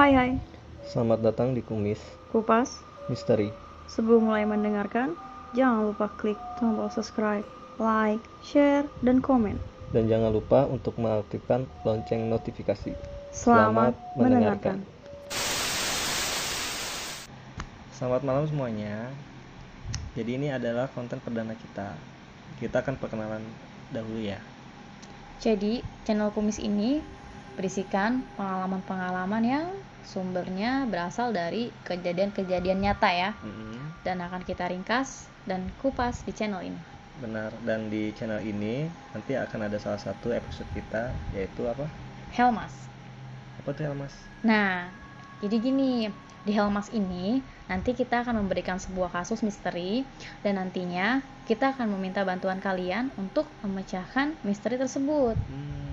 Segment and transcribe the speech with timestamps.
[0.00, 0.32] Hai hai,
[0.80, 2.00] Selamat datang di Kumis
[2.32, 2.80] Kupas.
[3.12, 3.52] Misteri.
[3.84, 5.12] Sebelum mulai mendengarkan,
[5.52, 7.44] jangan lupa klik tombol subscribe,
[7.76, 9.60] like, share, dan komen.
[9.92, 12.96] Dan jangan lupa untuk mengaktifkan lonceng notifikasi.
[13.28, 14.80] Selamat, mendengarkan.
[17.92, 19.12] Selamat malam semuanya.
[20.16, 21.92] Jadi ini adalah konten perdana kita.
[22.56, 23.44] Kita akan perkenalan
[23.92, 24.40] dahulu ya.
[25.44, 27.04] Jadi, channel kumis ini
[27.52, 29.68] berisikan pengalaman-pengalaman yang
[30.06, 36.62] sumbernya berasal dari kejadian-kejadian nyata ya Mm-mm, dan akan kita ringkas dan kupas di channel
[36.64, 36.80] ini.
[37.20, 37.52] Benar.
[37.64, 41.84] Dan di channel ini nanti akan ada salah satu episode kita yaitu apa?
[42.32, 42.72] Helmas.
[43.60, 44.14] Apa tuh Mas?
[44.40, 44.88] Nah,
[45.44, 46.08] jadi gini,
[46.40, 50.08] di Helmas ini nanti kita akan memberikan sebuah kasus misteri
[50.40, 55.36] dan nantinya kita akan meminta bantuan kalian untuk memecahkan misteri tersebut.
[55.36, 55.89] Hmm,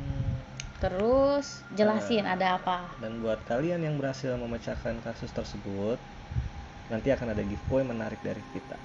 [0.78, 2.34] Terus jelasin Eh.
[2.34, 2.78] ada apa.
[3.02, 5.98] dan buat kalian yang berhasil memecahkan kasus tersebut,
[6.90, 8.78] nanti akan ada giveaway menarik dari kita.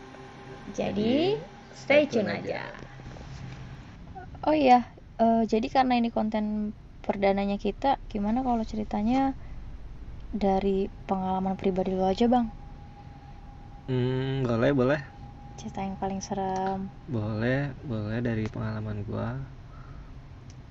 [0.78, 1.36] Jadi,
[1.74, 2.62] stay tune aja.
[4.46, 4.74] Oh iya,
[5.22, 6.44] eh, jadi karena ini konten
[7.06, 9.16] perdananya kita, gimana kalau ceritanya
[10.32, 12.46] dari pengalaman pribadi lo aja, Bang?
[13.88, 15.00] Hmm, boleh, boleh.
[15.58, 16.92] Cerita yang paling serem.
[17.10, 19.28] Boleh, boleh dari pengalaman gua.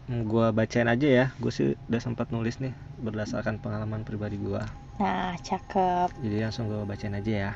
[0.10, 1.26] Gua bacain aja ya.
[1.38, 4.66] Gue sih udah sempat nulis nih berdasarkan pengalaman pribadi gua.
[4.98, 6.10] Nah, cakep.
[6.22, 7.52] Jadi langsung gua bacain aja ya.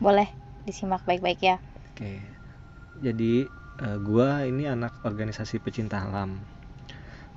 [0.00, 0.28] Boleh
[0.64, 1.56] disimak baik-baik ya.
[1.92, 2.20] Oke.
[3.04, 3.46] Jadi
[3.84, 6.40] eh, gua ini anak organisasi pecinta alam.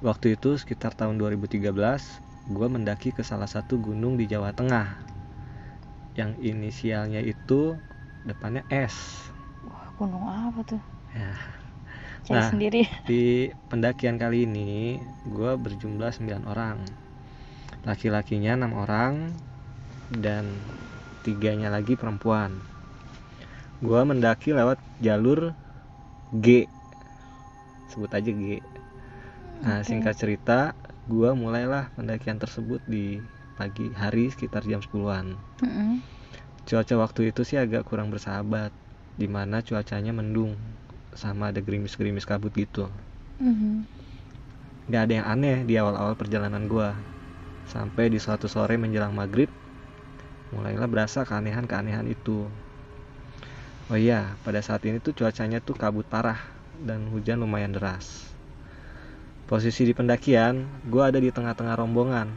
[0.01, 1.69] Waktu itu sekitar tahun 2013,
[2.49, 4.97] gua mendaki ke salah satu gunung di Jawa Tengah.
[6.17, 7.77] Yang inisialnya itu
[8.25, 9.29] depannya S.
[9.63, 10.81] Wah, gunung apa tuh?
[11.13, 11.37] Ya,
[12.27, 12.49] Cari Nah.
[12.49, 12.81] sendiri.
[13.09, 16.81] Di pendakian kali ini, gue berjumlah 9 orang.
[17.81, 19.33] Laki-lakinya 6 orang
[20.13, 20.45] dan
[21.25, 22.53] tiganya lagi perempuan.
[23.81, 25.57] Gue mendaki lewat jalur
[26.37, 26.69] G.
[27.89, 28.61] Sebut aja G.
[29.61, 30.73] Nah, singkat cerita,
[31.09, 33.21] gue mulailah pendakian tersebut di
[33.57, 35.37] pagi hari sekitar jam 10-an.
[35.61, 36.01] Mm-mm.
[36.65, 38.73] Cuaca waktu itu sih agak kurang bersahabat,
[39.17, 40.57] di mana cuacanya mendung,
[41.15, 42.87] sama ada gerimis-gerimis kabut gitu.
[43.41, 43.83] Mhm.
[44.91, 46.95] Gak ada yang aneh di awal-awal perjalanan gua.
[47.67, 49.47] Sampai di suatu sore menjelang maghrib,
[50.51, 52.51] mulailah berasa keanehan-keanehan itu.
[53.87, 56.39] Oh iya, pada saat ini tuh cuacanya tuh kabut parah
[56.83, 58.31] dan hujan lumayan deras.
[59.47, 62.31] Posisi di pendakian, gua ada di tengah-tengah rombongan.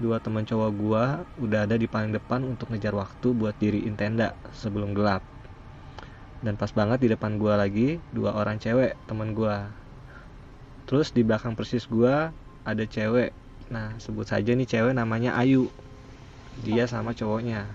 [0.00, 1.04] Dua teman cowok gua
[1.36, 5.20] udah ada di paling depan untuk ngejar waktu buat diriin tenda sebelum gelap.
[6.40, 9.68] Dan pas banget di depan gua lagi dua orang cewek teman gua.
[10.88, 12.32] Terus di belakang persis gua
[12.64, 13.36] ada cewek.
[13.68, 15.68] Nah, sebut saja nih cewek namanya Ayu.
[16.64, 17.68] Dia sama cowoknya.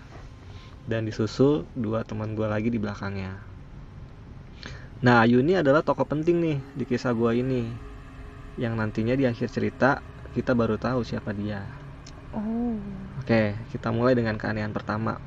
[0.90, 3.38] Dan disusul dua teman gua lagi di belakangnya.
[5.06, 7.70] Nah, Ayu ini adalah tokoh penting nih di kisah gua ini.
[8.58, 10.02] Yang nantinya di akhir cerita
[10.34, 11.62] kita baru tahu siapa dia.
[12.34, 12.76] Oh.
[13.22, 15.22] Oke, kita mulai dengan keanehan pertama.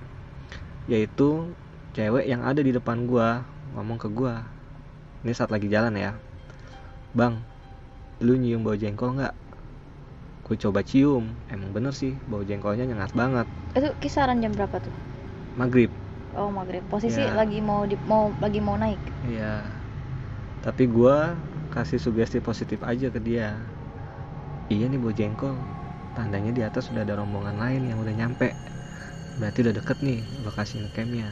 [0.90, 1.54] Yaitu
[1.96, 3.42] cewek yang ada di depan gua
[3.76, 4.44] ngomong ke gua.
[5.24, 6.14] Ini saat lagi jalan ya.
[7.12, 7.42] Bang,
[8.22, 9.34] lu nyium bau jengkol nggak?
[10.48, 13.44] Gue coba cium, emang bener sih bau jengkolnya nyengat banget.
[13.76, 14.94] Itu kisaran jam berapa tuh?
[15.60, 15.92] Maghrib,
[16.38, 16.84] Oh, maghrib.
[16.86, 17.34] Posisi Ya.
[17.34, 19.00] lagi mau di mau lagi mau naik.
[19.26, 19.60] iya.
[20.62, 21.34] Tapi gua
[21.74, 23.58] kasih sugesti positif aja ke dia.
[24.70, 25.56] Iya nih bau jengkol.
[26.14, 28.52] Tandanya di atas sudah ada rombongan lain yang udah nyampe.
[29.38, 31.28] Berarti udah deket nih lokasi campnya.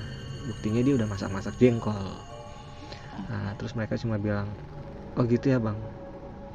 [0.46, 2.14] Buktinya dia udah masak-masak jengkol.
[3.26, 4.54] Nah, terus mereka cuma bilang,
[5.18, 5.82] "Oh gitu ya, Bang."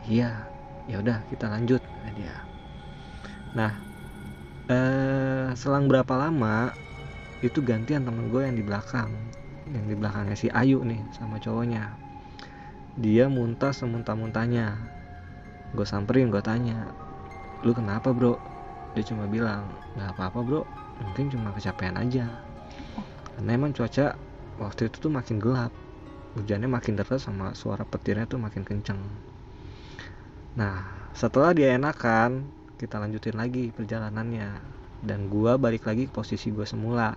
[0.07, 0.47] Iya.
[0.89, 2.35] Ya udah, kita lanjut kata dia.
[3.53, 3.83] Nah,
[4.71, 6.71] eh selang berapa lama
[7.43, 9.11] itu gantian temen gue yang di belakang.
[9.69, 11.99] Yang di belakangnya si Ayu nih sama cowoknya.
[12.97, 14.73] Dia muntah semuntah-muntahnya.
[15.71, 16.91] Gue samperin, gue tanya,
[17.63, 18.39] "Lu kenapa, Bro?"
[18.95, 20.61] Dia cuma bilang, "Nggak apa-apa, Bro.
[20.99, 22.50] Mungkin cuma kecapean aja."
[23.35, 24.15] Karena emang cuaca
[24.59, 25.73] waktu itu tuh makin gelap.
[26.35, 28.99] Hujannya makin deras sama suara petirnya tuh makin kenceng.
[30.55, 32.47] Nah, setelah dia enakan,
[32.79, 34.59] kita lanjutin lagi perjalanannya.
[35.01, 37.15] Dan gua balik lagi ke posisi gua semula.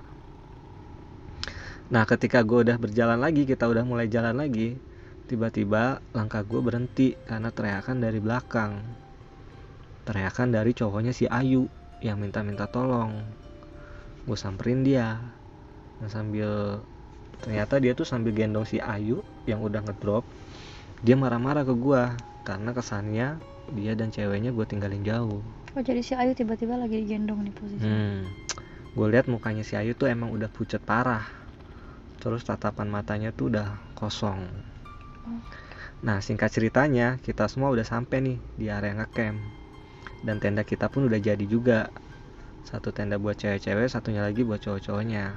[1.93, 4.75] Nah, ketika gua udah berjalan lagi, kita udah mulai jalan lagi,
[5.31, 8.82] tiba-tiba langkah gua berhenti karena teriakan dari belakang.
[10.05, 11.64] Teriakan dari cowoknya si Ayu
[12.05, 13.25] yang minta-minta tolong.
[14.28, 15.16] Gue samperin dia.
[16.02, 16.81] Dan sambil
[17.43, 20.25] ternyata dia tuh sambil gendong si Ayu yang udah ngedrop.
[21.05, 23.29] Dia marah-marah ke gua karena kesannya
[23.73, 25.41] dia dan ceweknya gue tinggalin jauh
[25.75, 28.20] oh jadi si Ayu tiba-tiba lagi digendong nih posisi hmm.
[28.93, 31.25] gue lihat mukanya si Ayu tuh emang udah pucat parah
[32.20, 34.44] terus tatapan matanya tuh udah kosong
[35.25, 35.40] Oh.
[36.05, 39.40] nah singkat ceritanya kita semua udah sampai nih di area ngecamp
[40.20, 41.88] dan tenda kita pun udah jadi juga
[42.69, 45.32] satu tenda buat cewek-cewek satunya lagi buat cowok-cowoknya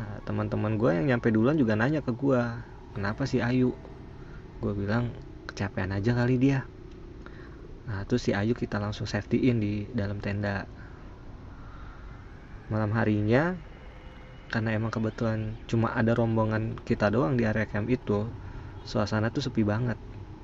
[0.00, 2.40] nah teman-teman gue yang nyampe duluan juga nanya ke gue
[2.96, 3.76] kenapa si Ayu?
[4.64, 5.12] Gue bilang
[5.44, 6.64] kecapean aja kali dia.
[7.84, 10.64] Nah terus si Ayu kita langsung safety in di dalam tenda.
[12.72, 13.58] Malam harinya
[14.50, 18.26] karena emang kebetulan cuma ada rombongan kita doang di area camp itu
[18.88, 20.00] suasana tuh sepi banget.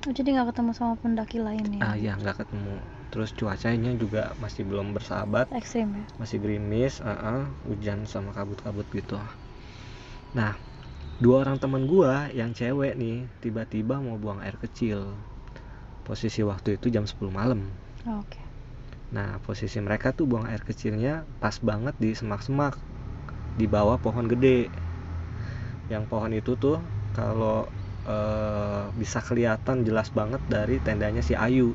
[0.07, 1.81] Oh, jadi nggak ketemu sama pendaki lain ya?
[1.83, 2.77] Ah ya nggak ketemu.
[3.11, 5.49] Terus cuacanya juga masih belum bersahabat.
[5.51, 6.03] Ekstrim ya?
[6.21, 9.17] Masih gerimis uh -uh, hujan sama kabut-kabut gitu
[10.37, 10.53] nah
[11.17, 15.01] dua orang teman gua yang cewek nih tiba-tiba mau buang air kecil.
[16.05, 17.59] Posisi waktu itu jam 10 malam.
[18.05, 18.39] Oh, oke.
[19.11, 22.77] Nah posisi mereka tuh buang air kecilnya pas banget di semak-semak
[23.57, 24.69] di bawah pohon gede.
[25.89, 26.77] Yang pohon itu tuh
[27.17, 27.65] kalau
[28.05, 31.73] eh, bisa kelihatan jelas banget dari tendanya si Ayu.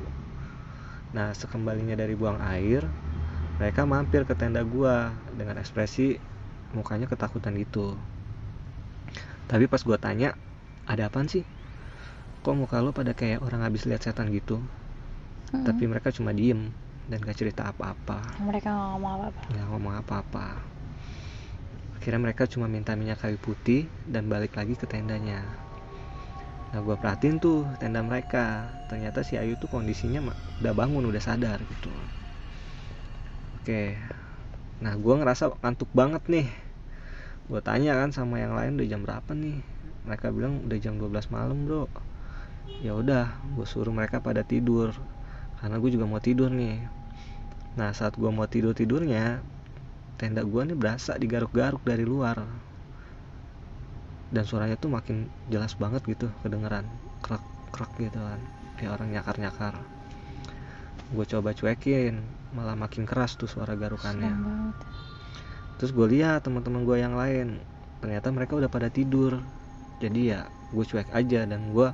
[1.11, 2.87] Nah sekembalinya dari buang air
[3.59, 6.17] mereka mampir ke tenda gua dengan ekspresi
[6.73, 7.93] mukanya ketakutan gitu
[9.47, 10.35] tapi pas gua tanya
[10.87, 11.43] ada apaan sih?
[12.43, 14.59] Kok muka lo pada kayak orang habis lihat setan gitu?
[15.53, 15.69] Mm-mm.
[15.69, 16.73] tapi mereka cuma diem
[17.05, 18.17] dan gak cerita apa-apa.
[18.41, 19.41] Mereka nggak ngomong apa-apa.
[19.53, 20.47] Nggak ngomong apa-apa.
[21.99, 25.45] Akhirnya mereka cuma minta minyak kayu putih dan balik lagi ke tendanya.
[26.73, 28.65] Nah gue perhatiin tuh tenda mereka.
[28.89, 30.25] Ternyata si Ayu tuh kondisinya
[30.59, 31.93] udah bangun udah sadar gitu.
[33.61, 33.93] Oke.
[34.81, 36.47] Nah gue ngerasa ngantuk banget nih
[37.49, 39.59] gue tanya kan sama yang lain udah jam berapa nih?
[40.07, 41.87] Mereka bilang udah jam 12 malam bro.
[42.79, 44.95] Ya udah gue suruh mereka pada tidur
[45.59, 46.83] karena gue juga mau tidur nih.
[47.79, 49.43] Nah saat gue mau tidur tidurnya
[50.19, 52.43] tenda gue nih berasa digaruk-garuk dari luar.
[54.33, 56.87] Dan suaranya tuh makin jelas banget gitu kedengeran.
[57.23, 57.43] Krek
[57.73, 58.39] krek gitu kan
[58.77, 59.75] kayak orang nyakar nyakar
[61.13, 62.25] gue coba cuekin
[62.57, 64.33] malah makin keras tuh suara garukannya
[65.77, 67.61] terus gue lihat teman-teman gue yang lain
[68.03, 69.39] ternyata mereka udah pada tidur.
[70.03, 70.43] Jadi ya
[70.75, 71.87] gue cuek aja dan gue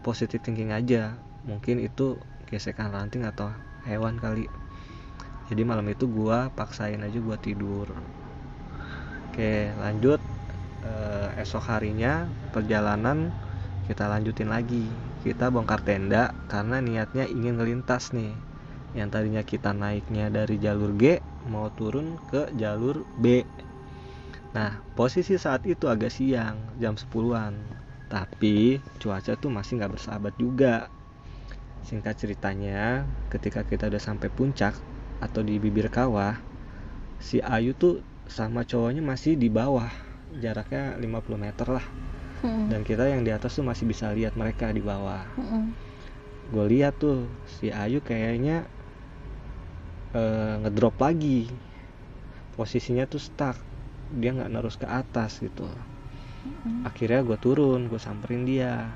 [0.00, 1.12] positive thinking aja.
[1.44, 2.16] Mungkin itu
[2.48, 3.52] gesekan ranting atau
[3.84, 4.48] hewan kali.
[5.52, 7.92] Jadi malam itu gue paksain aja buat tidur.
[9.28, 10.20] Oke lanjut.
[10.82, 13.28] Eh, esok harinya perjalanan
[13.84, 14.88] kita lanjutin lagi.
[15.22, 18.51] Kita bongkar tenda karena niatnya ingin ngelintas nih
[18.92, 23.42] yang tadinya kita naiknya dari jalur G mau turun ke jalur B.
[24.52, 27.56] Nah posisi saat itu agak siang jam 10-an
[28.12, 30.92] tapi cuaca tuh masih nggak bersahabat juga.
[31.88, 34.76] Singkat ceritanya ketika kita udah sampai puncak
[35.24, 36.36] atau di bibir kawah
[37.16, 39.88] si Ayu tuh sama cowoknya masih di bawah.
[40.32, 41.86] Jaraknya 50 meter lah.
[42.42, 42.74] Mm-mm.
[42.74, 45.22] dan kita yang di atas tuh masih bisa lihat mereka di bawah.
[45.38, 45.70] Mm-mm.
[46.52, 48.66] gue lihat tuh si Ayu kayaknya
[50.12, 51.48] eh, ngedrop lagi.
[52.56, 53.56] Posisinya tuh stuck.
[54.12, 55.64] Dia nggak nerus ke atas gitu.
[56.82, 58.90] Akhirnya gue turun gue samperin dia.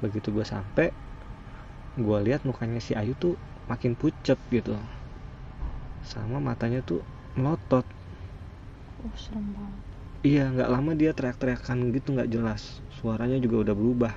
[0.00, 0.88] Begitu gue sampai
[1.98, 3.34] gue lihat mukanya si Ayu tuh
[3.66, 4.78] makin pucet gitu.
[6.06, 7.04] Sama matanya tuh
[7.36, 7.84] melotot.
[9.04, 9.82] Oh serem banget.
[10.20, 12.80] Iya nggak lama dia teriak-teriakan gitu nggak jelas.
[13.00, 14.14] Suaranya juga udah berubah.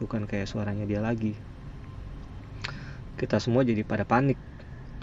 [0.00, 1.36] Bukan kayak suaranya dia lagi.
[3.18, 4.40] Kita semua jadi pada panik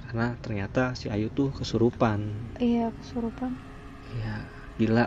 [0.10, 2.20] karena ternyata si Ayu tuh kesurupan
[2.68, 3.52] iya kesurupan
[4.16, 4.50] Iya,
[4.80, 5.06] gila.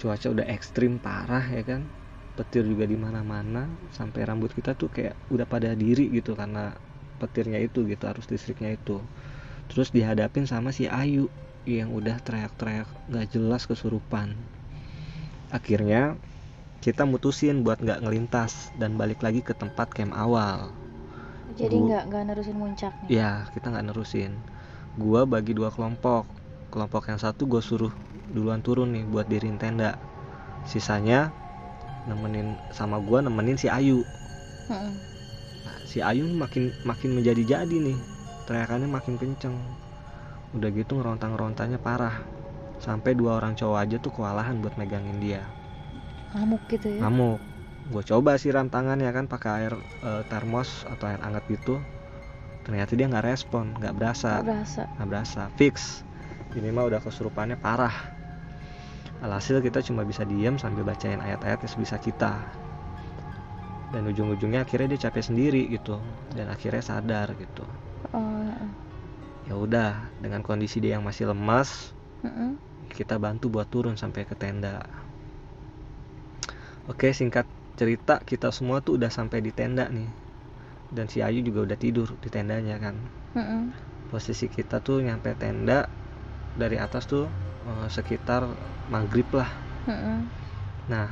[0.00, 1.82] Cuaca udah ekstrim parah ya kan.
[2.36, 3.62] Petir juga di mana-mana
[3.98, 6.64] sampai rambut kita tuh kayak udah pada diri gitu karena
[7.20, 8.98] petirnya itu gitu, arus listriknya itu.
[9.70, 11.24] Terus dihadapin sama si Ayu
[11.76, 14.28] yang udah teriak-teriak nggak jelas kesurupan.
[15.50, 16.02] Akhirnya
[16.84, 20.60] kita mutusin buat nggak ngelintas dan balik lagi ke tempat camp awal.
[21.54, 24.42] Jadi nggak nggak nerusin muncaknya Ya, kita nggak nerusin.
[24.98, 26.26] Gua bagi dua kelompok.
[26.74, 27.94] Kelompok yang satu gue suruh
[28.34, 29.94] duluan turun nih buat diriin tenda.
[30.66, 31.30] Sisanya
[32.10, 34.02] nemenin sama gua nemenin si Ayu.
[34.66, 34.90] Nah,
[35.86, 37.98] si Ayu makin makin menjadi-jadi nih.
[38.50, 39.54] Teriakannya makin kenceng.
[40.58, 42.18] Udah gitu ngerontang-rontanya parah.
[42.82, 45.42] Sampai dua orang cowok aja tuh kewalahan buat megangin dia.
[46.36, 47.40] ngamuk gitu ya Ngamuk.
[47.86, 51.78] Gue coba siram tangannya kan pakai air eh, termos atau air hangat gitu.
[52.66, 54.42] Ternyata dia nggak respon, nggak berasa.
[54.42, 54.82] nggak berasa.
[55.06, 55.42] Berasa.
[55.54, 56.02] Fix.
[56.58, 57.94] Ini mah udah kesurupannya parah.
[59.22, 62.36] Alhasil kita cuma bisa diem sambil bacain ayat-ayat yang sebisa kita.
[63.94, 66.02] Dan ujung-ujungnya akhirnya dia capek sendiri gitu.
[66.34, 67.64] Dan akhirnya sadar gitu.
[68.10, 68.36] Oh
[69.46, 71.94] ya udah dengan kondisi dia yang masih lemas
[72.26, 72.58] mm-mm.
[72.90, 74.82] kita bantu buat turun sampai ke tenda.
[76.90, 80.08] Oke singkat cerita kita semua tuh udah sampai di tenda nih
[80.90, 82.96] dan si Ayu juga udah tidur di tendanya kan
[83.36, 83.70] Mm-mm.
[84.08, 85.86] posisi kita tuh nyampe tenda
[86.56, 87.28] dari atas tuh
[87.68, 88.48] eh, sekitar
[88.88, 89.50] maghrib lah
[89.86, 90.24] Mm-mm.
[90.88, 91.10] nah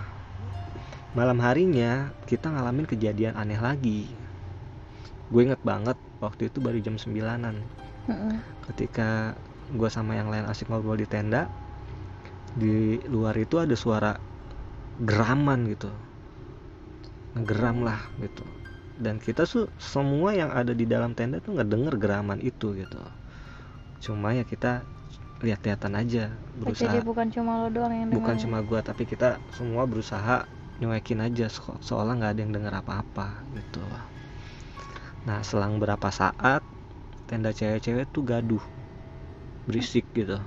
[1.15, 4.09] malam harinya kita ngalamin kejadian aneh lagi
[5.31, 7.61] gue inget banget waktu itu baru jam 9an
[8.09, 8.35] Mm-mm.
[8.73, 9.37] ketika
[9.75, 11.51] gue sama yang lain asik ngobrol di tenda
[12.55, 14.15] di luar itu ada suara
[15.03, 15.91] geraman gitu
[17.35, 18.45] ngegeram lah gitu.
[18.95, 23.01] Dan kita tuh semua yang ada di dalam tenda tuh ngedenger geraman itu gitu.
[24.03, 24.85] Cuma ya kita
[25.45, 26.25] lihat-lihatan aja
[26.57, 26.95] berusaha.
[26.95, 30.47] jadi bukan cuma lo doang yang bukan cuma gua tapi kita semua berusaha
[30.81, 33.85] nyuekin aja se- seolah nggak ada yang denger apa-apa gitu.
[35.27, 36.63] Nah selang berapa saat
[37.29, 38.65] tenda cewek-cewek tuh gaduh
[39.69, 40.39] berisik gitu.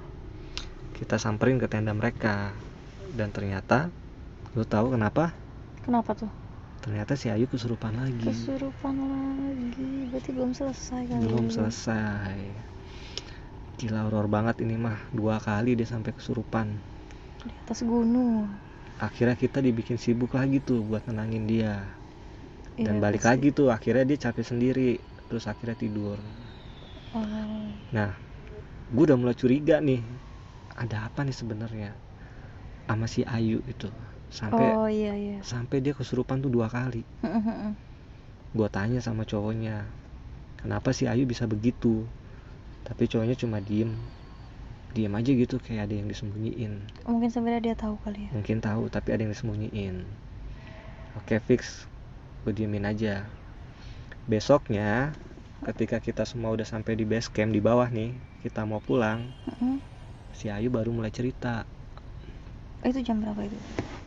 [0.95, 2.57] Kita samperin ke tenda mereka
[3.13, 3.93] dan ternyata
[4.57, 5.33] lu tahu kenapa?
[5.83, 6.29] Kenapa tuh
[6.81, 8.27] ternyata si Ayu kesurupan lagi.
[8.27, 10.09] Kesurupan lagi.
[10.13, 11.21] Berarti belum selesai kali.
[11.25, 12.37] Belum selesai.
[13.77, 14.97] Gila horor banget ini mah.
[15.13, 16.73] Dua kali dia sampai kesurupan.
[17.45, 18.49] Di atas gunung.
[18.97, 21.85] Akhirnya kita dibikin sibuk lagi tuh buat nenangin dia.
[22.77, 23.29] Dan Iya, balik pasti.
[23.29, 24.91] lagi tuh akhirnya dia capek sendiri.
[25.29, 26.17] Terus akhirnya tidur.
[27.15, 27.23] Oh.
[27.95, 28.11] nah
[28.91, 30.01] gue udah mulai curiga nih.
[30.75, 31.91] Ada apa nih sebenarnya?
[32.87, 33.87] Sama si Ayu itu
[34.27, 35.39] sampai oh iya iya.
[35.39, 37.03] sampai dia kesurupan tuh dua kali.
[38.55, 39.87] Gue tanya sama cowoknya
[40.59, 42.03] kenapa si Ayu bisa begitu?
[42.87, 43.95] Tapi cowoknya cuma diem.
[44.95, 46.79] Diem aja gitu kayak ada yang disembunyiin.
[47.05, 48.31] Mungkin sebenarnya dia tahu kali ya.
[48.33, 50.07] Mungkin tahu tapi ada yang disembunyiin.
[51.19, 51.85] Oke fix.
[52.43, 53.27] Gue diemin aja.
[54.27, 55.11] Besoknya
[55.67, 58.13] ketika kita semua udah sampai di base camp di bawah nih
[58.45, 59.81] kita mau pulang Mm-mm.
[60.31, 61.65] si Ayu baru mulai cerita.
[62.85, 63.57] Itu jam berapa itu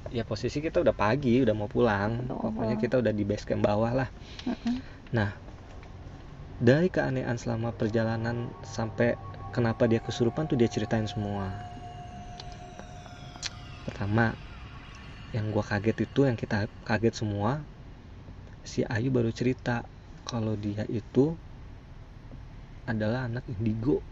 [0.08, 2.24] ya posisi kita udah pagi udah mau pulang.
[2.32, 4.08] Oh, pokoknya kita udah di base camp bawah lah.
[4.48, 4.80] Mm-mm.
[5.12, 5.34] nah
[6.60, 9.16] dari keanehan selama perjalanan sampai
[9.52, 11.52] kenapa dia kesurupan tuh dia ceritain semua.
[13.84, 14.32] Pertama
[15.36, 17.62] yang gua kaget itu yang kita kaget semua
[18.66, 19.86] si Ayu baru cerita
[20.26, 21.32] kalau dia itu
[22.84, 24.02] adalah anak indigo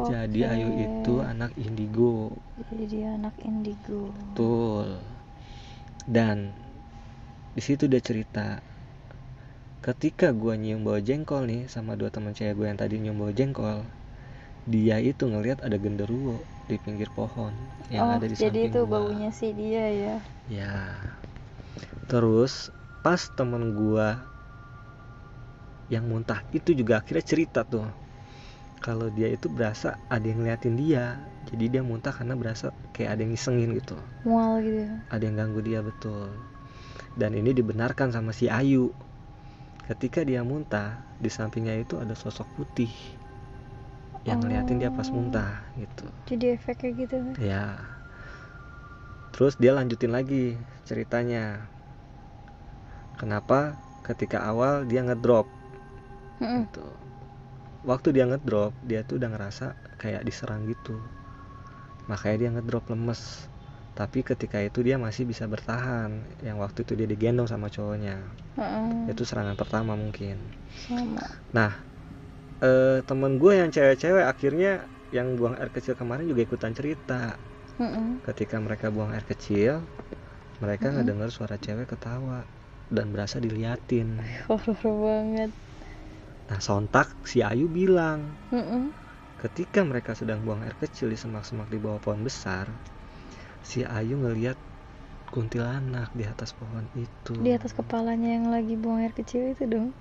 [0.00, 2.32] oh jadi Ayu itu anak indigo
[2.72, 4.96] jadi dia anak indigo Betul.
[6.08, 6.50] Dan
[7.52, 8.58] di situ dia cerita
[9.84, 13.32] ketika gua nyium bau jengkol nih sama dua teman cewek gue yang tadi nyium bau
[13.32, 13.84] jengkol,
[14.68, 17.50] dia itu ngelihat ada genderuwo di pinggir pohon
[17.90, 18.92] yang oh ada di jadi samping itu gua.
[18.92, 20.16] baunya si dia ya
[20.50, 20.98] Ya.
[22.10, 22.74] Terus
[23.06, 24.18] pas temen gua
[25.90, 27.86] yang muntah itu juga akhirnya cerita tuh
[28.80, 33.20] kalau dia itu berasa ada yang ngeliatin dia jadi dia muntah karena berasa kayak ada
[33.24, 33.96] yang ngisengin gitu.
[34.24, 34.92] Mual gitu ya?
[35.12, 36.28] Ada yang ganggu dia betul.
[37.16, 38.92] Dan ini dibenarkan sama si Ayu.
[39.88, 42.92] Ketika dia muntah di sampingnya itu ada sosok putih
[44.28, 45.16] yang ngeliatin dia pas Oh.
[45.16, 46.06] muntah gitu.
[46.28, 47.64] Jadi efeknya gitu ya
[49.40, 50.52] terus dia lanjutin lagi
[50.84, 51.64] ceritanya.
[53.16, 53.72] Kenapa?
[54.04, 55.48] Ketika awal dia ngedrop.
[56.44, 56.68] Mm-mm.
[56.68, 57.09] gitu
[57.90, 59.64] waktu dia ngedrop dia tuh udah ngerasa
[60.00, 60.92] kayak diserang gitu.
[62.10, 63.22] Makanya dia ngedrop lemes.
[63.98, 66.10] Tapi ketika itu dia masih bisa bertahan.
[66.46, 68.16] Yang waktu itu dia digendong sama cowoknya.
[68.56, 69.10] Mm-mm.
[69.10, 70.36] itu serangan pertama mungkin.
[70.74, 71.40] Sama.
[71.56, 71.72] Nah
[72.64, 74.70] eh, temen gue yang cewek-cewek akhirnya
[75.16, 77.14] yang buang air kecil kemarin juga ikutan cerita.
[77.80, 78.20] Mm-mm.
[78.26, 79.72] ketika mereka buang air kecil
[80.62, 80.94] mereka Mm-mm.
[80.94, 82.38] ngedenger suara cewek ketawa
[82.96, 84.08] dan berasa diliatin.
[84.46, 85.50] Horor banget
[86.50, 88.90] nah sontak si Ayu bilang Mm-mm.
[89.38, 92.66] ketika mereka sedang buang air kecil di semak-semak di bawah pohon besar
[93.62, 94.58] si Ayu ngeliat
[95.30, 97.38] kuntilanak di atas pohon itu.
[97.38, 99.94] Di atas kepalanya yang lagi buang air kecil itu dong.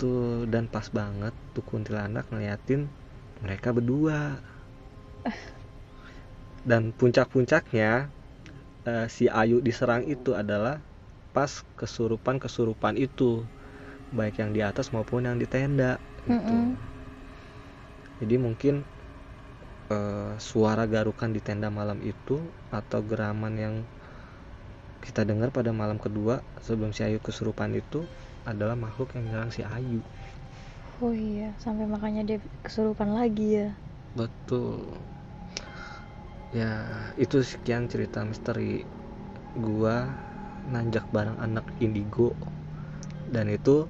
[0.00, 2.88] Tuh dan pas banget tuh kuntilanak ngeliatin
[3.44, 4.40] mereka berdua.
[6.68, 8.06] Dan puncak-puncaknya
[8.86, 10.78] eh, si Ayu diserang itu adalah
[11.36, 13.44] pas kesurupan-kesurupan itu
[14.18, 15.92] baik yang di atas maupun yang di tenda
[16.28, 16.56] gitu.
[16.56, 16.76] Mm-mm.
[18.20, 18.74] jadi mungkin
[19.94, 22.36] eh, suara garukan di tenda malam itu
[22.72, 23.74] atau geraman yang
[25.04, 28.00] kita dengar pada malam kedua sebelum si Ayu kesurupan itu
[28.46, 30.00] adalah makhluk yang nyerang si Ayu
[31.04, 33.66] oh iya sampai makanya dia kesurupan lagi ya
[34.16, 34.84] Betul.
[36.52, 36.70] Ya,
[37.16, 38.84] itu sekian cerita misteri
[39.56, 39.96] gua
[40.74, 42.36] nanjak bareng anak indigo.
[43.34, 43.88] Dan itu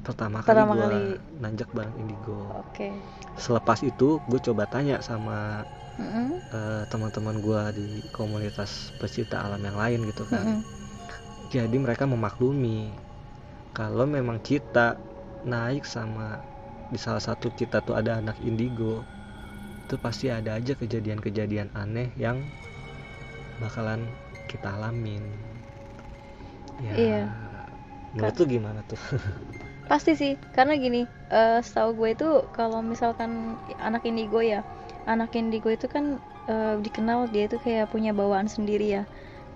[0.00, 1.02] pertama kali Pertama gua kali.
[1.42, 2.88] nanjak bareng indigo oke
[3.36, 5.64] selepas itu gue coba tanya sama
[6.00, 6.40] Mm-mm.
[6.52, 10.60] eh, teman-teman gue di komunitas pecinta alam yang lain gitu kan Mm-mm.
[11.52, 12.90] jadi mereka memaklumi
[13.76, 14.98] kalau memang kita
[15.46, 16.42] naik sama
[16.90, 19.00] di salah satu kita tuh ada anak indigo
[19.86, 22.38] itu pasti ada aja kejadian-kejadian aneh yang
[23.62, 24.04] bakalan
[24.48, 25.22] kita alamin
[26.82, 27.24] ya Iya.
[28.14, 28.98] menurut tuh gimana tuh
[29.90, 31.00] pasti sih karena gini
[31.36, 33.30] eh setahu gue itu kalau misalkan
[33.88, 34.60] anak indigo ya
[35.12, 36.04] anak indigo itu kan
[36.52, 39.02] eh, dikenal dia itu kayak punya bawaan sendiri ya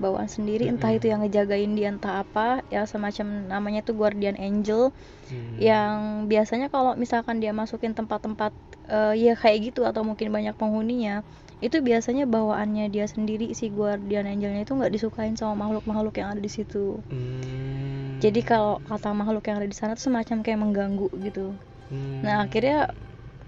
[0.02, 4.90] bawaan sendiri entah itu yang ngejagain dia entah apa ya semacam namanya tuh guardian angel
[5.24, 5.56] Hmm.
[5.56, 5.96] yang
[6.28, 8.52] biasanya kalau misalkan dia masukin tempat-tempat
[8.92, 11.24] eh, ya kayak gitu atau mungkin banyak penghuninya
[11.64, 16.40] itu biasanya bawaannya dia sendiri si guardian angelnya itu nggak disukain sama makhluk-makhluk yang ada
[16.44, 17.00] di situ.
[17.08, 18.20] Hmm.
[18.20, 21.56] jadi kalau kata makhluk yang ada di sana tuh semacam kayak mengganggu gitu.
[21.88, 22.20] Hmm.
[22.20, 22.92] nah akhirnya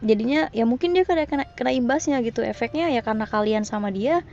[0.01, 2.41] jadinya ya mungkin dia kena, kena kena imbasnya gitu.
[2.41, 4.25] Efeknya ya karena kalian sama dia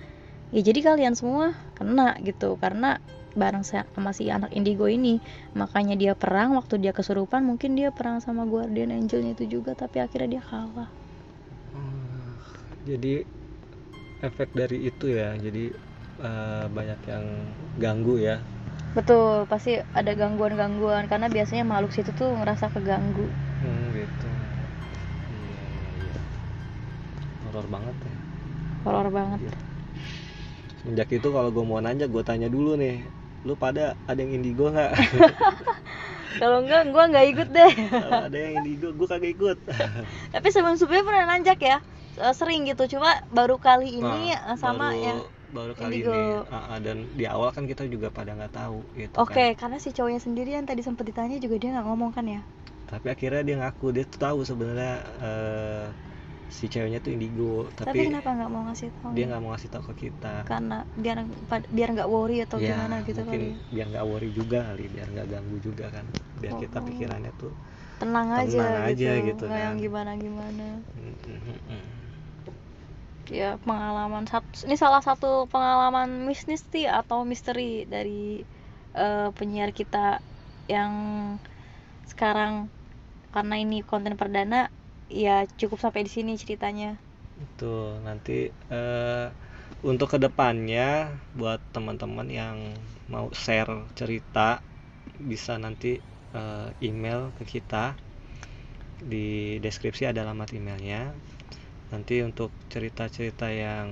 [0.55, 2.55] ya jadi kalian semua kena gitu.
[2.59, 2.99] Karena
[3.33, 5.17] bareng sa- sama si anak indigo ini
[5.57, 9.99] makanya dia perang waktu dia kesurupan mungkin dia perang sama guardian angelnya itu juga tapi
[9.99, 10.89] akhirnya dia kalah.
[11.73, 12.37] Oh,
[12.85, 13.25] jadi
[14.23, 15.35] efek dari itu ya.
[15.35, 15.63] Jadi
[16.23, 17.25] eh, banyak yang
[17.77, 18.39] ganggu ya.
[18.95, 21.05] Betul pasti ada gangguan-gangguan.
[21.11, 23.25] Karena biasanya makhluk situ tuh ngerasa keganggu.
[23.59, 24.27] Hmm, gitu.
[25.33, 25.61] Iya
[25.99, 26.15] iya.
[27.47, 28.15] Horor banget ya.
[28.87, 29.39] Horor banget.
[30.83, 33.03] Semenjak itu kalau gue mau nanya gue tanya dulu nih.
[33.43, 34.91] Lu pada ada yang indigo nggak
[36.41, 37.71] kalau enggak gua nggak ikut deh.
[37.73, 39.57] Kalau ada yang indigo gue kagak ikut.
[40.33, 41.77] Tapi sebelum sebelumnya pernah nanjak ya
[42.13, 42.97] Eh, sering gitu.
[42.97, 45.13] Cuma baru kali ini Nah, eh, sama baru, ya
[45.49, 46.13] baru kali indigo.
[46.13, 46.45] ini.
[46.53, 49.57] Ah, ah, dan di awal kan kita juga pada nggak tahu gitu oke kan.
[49.57, 52.41] karena si cowoknya sendiri yang tadi sempat ditanya juga dia nggak ngomong kan ya?
[52.85, 54.93] Tapi akhirnya dia ngaku dia tuh tahu sebenarnya
[55.25, 55.85] eh,
[56.53, 59.69] si ceweknya tuh indigo tapi, tapi, kenapa nggak mau ngasih tahu dia nggak mau ngasih
[59.73, 61.17] tahu ke kita karena biar
[61.73, 65.08] biar nggak worry atau Ya, gimana gitu mungkin kali biar nggak worry juga kali biar
[65.13, 66.06] nggak ganggu juga kan
[66.38, 66.86] biar kita Oh.
[66.88, 67.54] pikirannya tuh
[68.01, 69.84] tenang aja Tenang aja gitu nggak yang kan.
[69.84, 71.17] gimana gimana mm,
[71.73, 71.84] mm.
[73.32, 78.43] ya pengalaman satu ini salah satu pengalaman mistis sih atau misteri dari
[78.93, 80.19] eh, penyiar kita
[80.69, 80.93] yang
[82.12, 82.54] sekarang
[83.36, 84.69] karena ini konten perdana
[85.09, 86.95] ya cukup sampai di sini ceritanya.
[87.39, 89.27] Itu nanti eh,
[89.83, 92.57] untuk ke depannya buat teman-teman yang
[93.11, 94.61] mau share cerita
[95.19, 95.99] bisa nanti
[96.33, 97.97] eh, email ke kita.
[99.03, 101.11] Di deskripsi ada alamat emailnya.
[101.91, 103.87] Nanti untuk cerita-cerita yang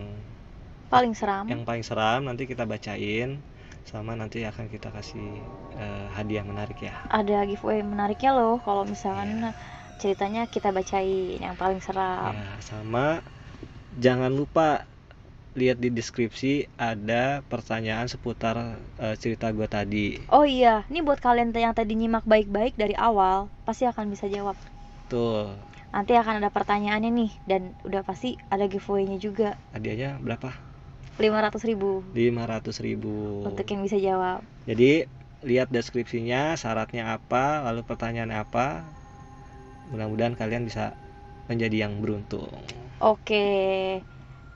[0.91, 1.45] paling seram.
[1.47, 3.39] yang paling seram nanti kita bacain.
[3.81, 5.27] Sama nanti akan kita kasih
[5.75, 6.93] eh, hadiah menarik ya.
[7.09, 9.51] Ada giveaway menariknya loh kalau misalkan
[10.01, 12.33] ceritanya kita bacain yang paling seram.
[12.33, 13.21] Ya sama
[14.01, 14.89] jangan lupa
[15.53, 20.17] lihat di deskripsi ada pertanyaan seputar eh, cerita gue tadi.
[20.33, 24.57] Oh iya ini buat kalian yang tadi nyimak baik-baik dari awal pasti akan bisa jawab.
[25.11, 25.53] Tuh
[25.91, 29.59] nanti akan ada pertanyaannya nih dan udah pasti ada giveaway-nya juga.
[29.75, 30.55] Hadiahnya berapa?
[31.19, 32.01] 500.000 ribu.
[32.15, 33.43] 500.000 ribu.
[33.45, 34.39] Untuk yang bisa jawab.
[34.63, 35.05] Jadi
[35.43, 38.87] lihat deskripsinya syaratnya apa lalu pertanyaannya apa
[39.91, 40.95] mudah-mudahan kalian bisa
[41.51, 42.47] menjadi yang beruntung.
[43.03, 43.99] Oke.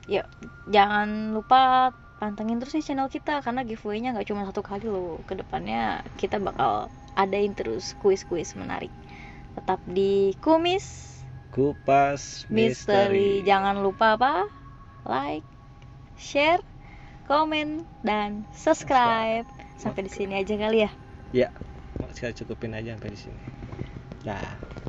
[0.08, 0.24] Yuk
[0.72, 5.20] jangan lupa pantengin terus nih channel kita karena giveaway-nya nggak cuma satu kali loh.
[5.28, 8.90] Ke depannya kita bakal adain terus kuis-kuis menarik.
[9.58, 11.18] Tetap di kumis
[11.52, 12.72] kupas misteri.
[12.72, 13.30] Misteri.
[13.44, 14.48] Jangan lupa apa?
[15.04, 15.44] Like
[16.16, 16.64] share
[17.28, 19.44] komen dan subscribe.
[19.76, 20.90] Sampai di sini aja kali ya.
[21.34, 21.48] Ya
[22.16, 23.42] saya cukupin aja sampai di sini.
[24.24, 24.40] Dah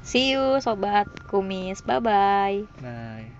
[0.10, 1.80] see you sobat kumis.
[1.88, 3.37] Bye bye bye